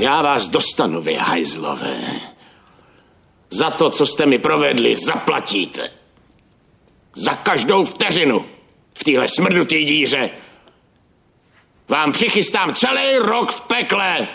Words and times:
Já 0.00 0.22
vás 0.22 0.48
dostanu, 0.48 1.02
vy 1.02 1.14
hajzlové. 1.14 2.20
Za 3.50 3.70
to, 3.70 3.90
co 3.90 4.06
jste 4.06 4.26
mi 4.26 4.38
provedli, 4.38 4.96
zaplatíte. 4.96 5.90
Za 7.14 7.34
každou 7.34 7.84
vteřinu 7.84 8.44
v 8.94 9.04
téhle 9.04 9.28
smrdutý 9.28 9.84
díře 9.84 10.30
vám 11.88 12.12
přichystám 12.12 12.74
celý 12.74 13.16
rok 13.16 13.50
v 13.50 13.60
pekle. 13.60 14.28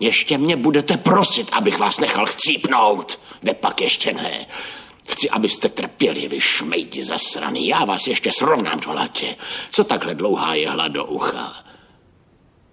Ještě 0.00 0.38
mě 0.38 0.56
budete 0.56 0.96
prosit, 0.96 1.48
abych 1.52 1.78
vás 1.78 2.00
nechal 2.00 2.26
chcípnout. 2.26 3.20
Kde 3.40 3.54
pak 3.54 3.80
ještě 3.80 4.12
ne. 4.12 4.46
Chci, 5.10 5.30
abyste 5.30 5.68
trpěli, 5.68 6.28
vy 6.28 6.40
šmejdi 6.40 7.04
zasraný. 7.04 7.68
Já 7.68 7.84
vás 7.84 8.06
ještě 8.06 8.30
srovnám 8.32 8.80
do 8.80 8.92
latě. 8.92 9.36
Co 9.70 9.84
takhle 9.84 10.14
dlouhá 10.14 10.54
jehla 10.54 10.88
do 10.88 11.04
ucha? 11.04 11.64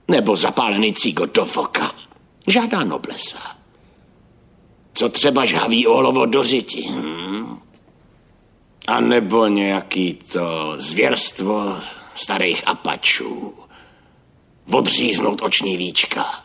Nebo 0.07 0.35
zapálený 0.35 0.93
cígo 0.93 1.25
do 1.25 1.45
voka? 1.45 1.91
Žádá 2.47 2.83
noblesa. 2.83 3.55
Co 4.93 5.09
třeba 5.09 5.45
žhaví 5.45 5.87
olovo 5.87 6.25
do 6.25 6.43
řiti? 6.43 6.87
Hm? 6.89 7.57
A 8.87 8.99
nebo 8.99 9.47
nějaký 9.47 10.13
to 10.13 10.73
zvěrstvo 10.77 11.77
starých 12.15 12.67
apačů. 12.67 13.53
Odříznout 14.71 15.41
oční 15.41 15.77
víčka. 15.77 16.43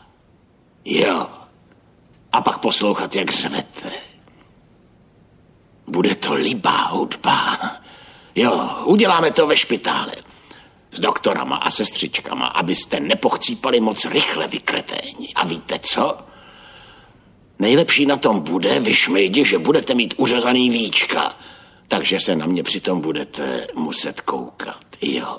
Jo. 0.85 1.27
A 2.31 2.41
pak 2.41 2.57
poslouchat, 2.59 3.15
jak 3.15 3.31
řvete. 3.31 3.91
Bude 5.87 6.15
to 6.15 6.33
libá 6.33 6.83
hudba. 6.87 7.59
Jo, 8.35 8.69
uděláme 8.85 9.31
to 9.31 9.47
ve 9.47 9.57
špitále. 9.57 10.11
S 10.91 10.99
doktorama 10.99 11.55
a 11.55 11.69
sestřičkama, 11.69 12.45
abyste 12.47 12.99
nepochcípali 12.99 13.79
moc 13.79 14.05
rychle 14.05 14.47
vykreténi. 14.47 15.33
A 15.35 15.45
víte 15.45 15.79
co? 15.79 16.17
Nejlepší 17.59 18.05
na 18.05 18.17
tom 18.17 18.39
bude, 18.39 18.79
vyšmejdi, 18.79 19.45
že 19.45 19.57
budete 19.59 19.93
mít 19.93 20.13
uřezaný 20.17 20.69
víčka. 20.69 21.35
Takže 21.87 22.19
se 22.19 22.35
na 22.35 22.45
mě 22.45 22.63
přitom 22.63 23.01
budete 23.01 23.67
muset 23.75 24.21
koukat. 24.21 24.85
Jo. 25.01 25.37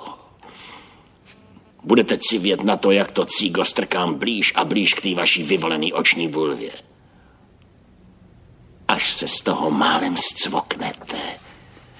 Budete 1.85 2.19
civět 2.19 2.65
na 2.65 2.77
to, 2.77 2.91
jak 2.91 3.13
to 3.13 3.25
cígo 3.25 3.65
strkám 3.65 4.15
blíž 4.15 4.53
a 4.57 4.65
blíž 4.65 4.95
k 4.95 5.03
té 5.03 5.15
vaší 5.15 5.43
vyvolený 5.43 5.93
oční 5.93 6.29
bulvě 6.29 6.71
až 8.93 9.13
se 9.13 9.29
z 9.29 9.41
toho 9.41 9.71
málem 9.71 10.17
zcvoknete. 10.17 11.19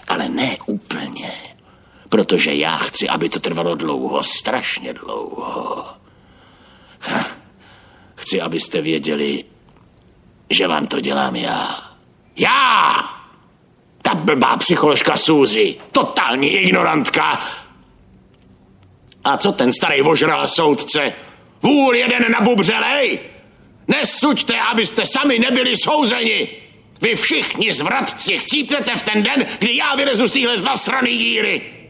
Ale 0.09 0.29
ne 0.29 0.57
úplně, 0.67 1.33
protože 2.13 2.55
já 2.55 2.77
chci, 2.77 3.09
aby 3.09 3.29
to 3.29 3.41
trvalo 3.41 3.75
dlouho, 3.75 4.23
strašně 4.23 4.93
dlouho. 4.93 5.87
Chci, 8.15 8.41
abyste 8.41 8.81
věděli, 8.81 9.45
že 10.51 10.69
vám 10.69 10.87
to 10.87 11.01
dělám 11.01 11.37
já. 11.37 11.81
Já! 12.37 12.95
Ta 14.03 14.15
blbá 14.15 14.57
psycholožka 14.57 15.17
Suzy, 15.17 15.77
totální 15.93 16.49
ignorantka. 16.49 17.39
A 19.25 19.37
co 19.37 19.53
ten 19.53 19.73
starý 19.73 20.03
vožral 20.03 20.49
soudce? 20.49 21.13
Vůl 21.63 21.95
jeden 21.95 22.33
na 22.33 22.41
bubřelej? 22.41 23.21
Nesuďte, 23.89 24.61
abyste 24.61 25.07
sami 25.07 25.39
nebyli 25.39 25.77
souzeni. 25.77 26.49
Vy 27.01 27.15
všichni 27.15 27.73
zvratci 27.73 28.39
chcípnete 28.39 28.97
v 28.97 29.03
ten 29.03 29.23
den, 29.23 29.47
kdy 29.59 29.77
já 29.77 29.95
vylezu 29.95 30.27
z 30.29 30.33
téhle 30.33 30.59
zasraný 30.59 31.19
díry. 31.19 31.82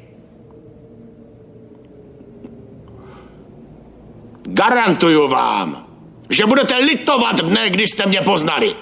Garantuju 4.52 5.28
vám, 5.28 5.86
že 6.30 6.46
budete 6.46 6.76
litovat 6.76 7.40
dne, 7.40 7.70
když 7.70 7.90
jste 7.90 8.06
mě 8.06 8.20
poznali. 8.20 8.76